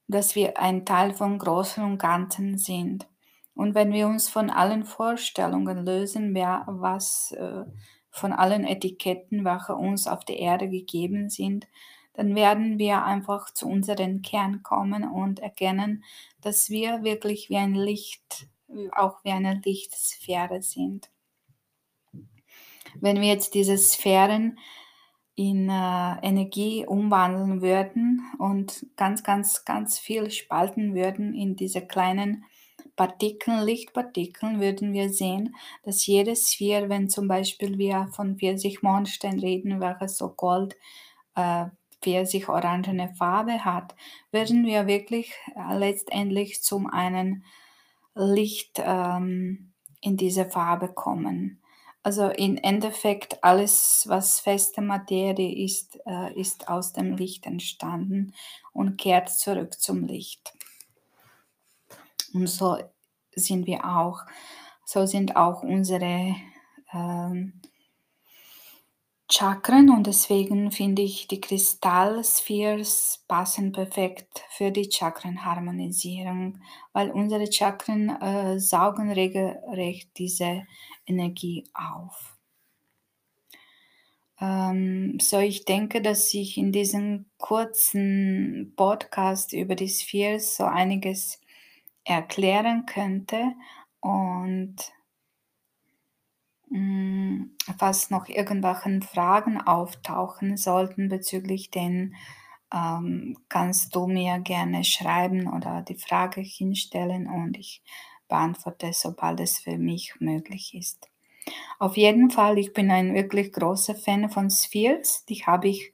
dass 0.07 0.35
wir 0.35 0.57
ein 0.59 0.85
Teil 0.85 1.13
von 1.13 1.37
Großen 1.37 1.83
und 1.83 1.97
Ganzen 1.97 2.57
sind. 2.57 3.07
Und 3.53 3.75
wenn 3.75 3.93
wir 3.93 4.07
uns 4.07 4.29
von 4.29 4.49
allen 4.49 4.83
Vorstellungen 4.83 5.85
lösen, 5.85 6.33
wer, 6.33 6.65
was 6.67 7.31
äh, 7.33 7.63
von 8.09 8.33
allen 8.33 8.65
Etiketten, 8.65 9.45
welche 9.45 9.75
uns 9.75 10.07
auf 10.07 10.25
der 10.25 10.37
Erde 10.39 10.69
gegeben 10.69 11.29
sind, 11.29 11.67
dann 12.13 12.35
werden 12.35 12.77
wir 12.77 13.03
einfach 13.05 13.51
zu 13.51 13.67
unserem 13.67 14.21
Kern 14.21 14.63
kommen 14.63 15.09
und 15.09 15.39
erkennen, 15.39 16.03
dass 16.41 16.69
wir 16.69 17.03
wirklich 17.03 17.49
wie 17.49 17.57
ein 17.57 17.75
Licht, 17.75 18.47
auch 18.91 19.23
wie 19.23 19.31
eine 19.31 19.61
Lichtsphäre 19.63 20.61
sind. 20.61 21.09
Wenn 22.99 23.21
wir 23.21 23.29
jetzt 23.29 23.53
diese 23.53 23.77
Sphären 23.77 24.59
in 25.35 25.69
äh, 25.69 26.15
Energie 26.21 26.85
umwandeln 26.85 27.61
würden 27.61 28.21
und 28.37 28.85
ganz, 28.97 29.23
ganz, 29.23 29.63
ganz 29.65 29.97
viel 29.97 30.29
spalten 30.29 30.93
würden 30.93 31.33
in 31.33 31.55
diese 31.55 31.81
kleinen 31.81 32.43
Partikeln, 32.95 33.63
Lichtpartikeln, 33.63 34.59
würden 34.59 34.93
wir 34.93 35.09
sehen, 35.09 35.55
dass 35.83 36.05
jede 36.05 36.35
Sphäre, 36.35 36.89
wenn 36.89 37.09
zum 37.09 37.27
Beispiel 37.27 37.77
wir 37.77 38.09
von 38.11 38.37
Pfirsichmonstern 38.37 39.39
reden, 39.39 39.79
welche 39.79 40.09
so 40.09 40.29
Gold, 40.29 40.75
äh, 41.35 41.65
pfirsich-orangene 42.01 43.13
Farbe 43.15 43.63
hat, 43.63 43.95
werden 44.31 44.65
wir 44.65 44.87
wirklich 44.87 45.33
äh, 45.55 45.77
letztendlich 45.77 46.61
zum 46.63 46.87
einen 46.87 47.43
Licht 48.15 48.81
ähm, 48.83 49.71
in 50.01 50.17
diese 50.17 50.45
Farbe 50.45 50.89
kommen. 50.89 51.61
Also 52.03 52.29
im 52.29 52.57
Endeffekt 52.57 53.43
alles, 53.43 54.05
was 54.07 54.39
feste 54.39 54.81
Materie 54.81 55.63
ist, 55.63 55.99
äh, 56.07 56.33
ist 56.33 56.67
aus 56.67 56.93
dem 56.93 57.15
Licht 57.15 57.45
entstanden 57.45 58.33
und 58.73 58.97
kehrt 58.97 59.29
zurück 59.29 59.79
zum 59.79 60.05
Licht. 60.05 60.53
Und 62.33 62.47
so 62.47 62.77
sind 63.35 63.67
wir 63.67 63.85
auch, 63.85 64.21
so 64.83 65.05
sind 65.05 65.35
auch 65.35 65.61
unsere 65.61 66.35
ähm, 66.91 67.61
Chakren 69.31 69.89
und 69.89 70.07
deswegen 70.07 70.71
finde 70.71 71.03
ich 71.03 71.25
die 71.27 71.39
Kristallspheres 71.39 73.23
passen 73.29 73.71
perfekt 73.71 74.43
für 74.49 74.71
die 74.71 74.89
Chakrenharmonisierung, 74.91 76.59
weil 76.91 77.11
unsere 77.11 77.49
Chakren 77.49 78.09
äh, 78.09 78.59
saugen 78.59 79.09
regelrecht 79.09 80.09
diese 80.17 80.63
Energie 81.05 81.63
auf. 81.73 82.37
Ähm, 84.41 85.17
so, 85.21 85.39
ich 85.39 85.63
denke, 85.63 86.01
dass 86.01 86.33
ich 86.33 86.57
in 86.57 86.73
diesem 86.73 87.27
kurzen 87.37 88.73
Podcast 88.75 89.53
über 89.53 89.75
die 89.75 89.87
Spheres 89.87 90.57
so 90.57 90.65
einiges 90.65 91.39
erklären 92.03 92.85
könnte 92.85 93.53
und 94.01 94.75
hm, 96.71 97.55
falls 97.77 98.09
noch 98.09 98.27
irgendwelche 98.29 99.01
Fragen 99.01 99.61
auftauchen 99.61 100.57
sollten 100.57 101.09
bezüglich 101.09 101.71
den, 101.71 102.15
ähm, 102.73 103.37
kannst 103.49 103.95
du 103.95 104.07
mir 104.07 104.39
gerne 104.39 104.83
schreiben 104.83 105.47
oder 105.51 105.81
die 105.81 105.95
Frage 105.97 106.41
hinstellen 106.41 107.27
und 107.27 107.57
ich 107.57 107.83
beantworte, 108.29 108.91
sobald 108.93 109.41
es 109.41 109.59
für 109.59 109.77
mich 109.77 110.15
möglich 110.19 110.73
ist. 110.73 111.09
Auf 111.79 111.97
jeden 111.97 112.29
Fall, 112.31 112.57
ich 112.57 112.73
bin 112.73 112.91
ein 112.91 113.13
wirklich 113.13 113.51
großer 113.53 113.95
Fan 113.95 114.29
von 114.29 114.49
Spheres. 114.49 115.25
Die 115.25 115.45
habe 115.45 115.69
ich 115.69 115.93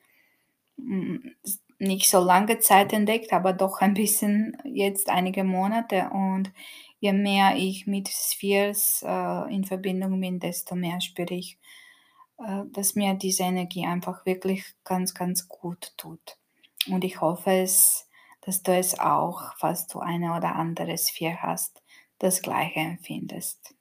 hm, 0.77 1.35
nicht 1.79 2.09
so 2.09 2.19
lange 2.19 2.59
Zeit 2.59 2.93
entdeckt, 2.93 3.33
aber 3.33 3.53
doch 3.53 3.81
ein 3.81 3.93
bisschen 3.93 4.57
jetzt 4.63 5.09
einige 5.09 5.43
Monate 5.43 6.09
und 6.11 6.51
je 6.99 7.13
mehr 7.13 7.55
ich 7.55 7.85
mit 7.85 8.09
Spheres 8.09 9.03
äh, 9.05 9.53
in 9.53 9.63
Verbindung 9.63 10.19
bin, 10.19 10.39
desto 10.39 10.75
mehr 10.75 10.99
spüre 11.01 11.33
ich, 11.33 11.59
äh, 12.39 12.63
dass 12.71 12.95
mir 12.95 13.13
diese 13.13 13.43
Energie 13.43 13.85
einfach 13.85 14.25
wirklich 14.25 14.65
ganz, 14.83 15.13
ganz 15.13 15.47
gut 15.47 15.93
tut. 15.97 16.37
Und 16.87 17.03
ich 17.03 17.21
hoffe 17.21 17.51
es, 17.51 18.09
dass 18.41 18.63
du 18.63 18.73
es 18.73 18.97
auch, 18.97 19.53
falls 19.57 19.87
du 19.87 19.99
eine 19.99 20.35
oder 20.35 20.55
andere 20.55 20.97
Sphäre 20.97 21.41
hast, 21.41 21.83
das 22.17 22.41
gleiche 22.41 22.79
empfindest. 22.79 23.75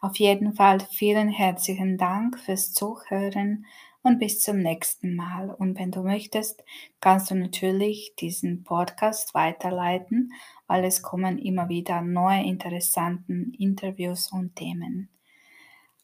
Auf 0.00 0.16
jeden 0.16 0.54
Fall 0.54 0.80
vielen 0.92 1.28
herzlichen 1.28 1.98
Dank 1.98 2.38
fürs 2.38 2.72
Zuhören 2.72 3.66
und 4.02 4.18
bis 4.18 4.40
zum 4.40 4.58
nächsten 4.58 5.14
Mal. 5.14 5.50
Und 5.50 5.78
wenn 5.78 5.90
du 5.90 6.02
möchtest, 6.02 6.62
kannst 7.00 7.30
du 7.30 7.34
natürlich 7.34 8.14
diesen 8.18 8.64
Podcast 8.64 9.34
weiterleiten, 9.34 10.32
weil 10.66 10.84
es 10.84 11.02
kommen 11.02 11.38
immer 11.38 11.68
wieder 11.68 12.02
neue 12.02 12.44
interessante 12.44 13.32
Interviews 13.58 14.30
und 14.32 14.56
Themen. 14.56 15.08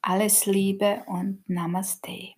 Alles 0.01 0.47
Liebe 0.47 1.03
und 1.07 1.49
Namaste. 1.49 2.38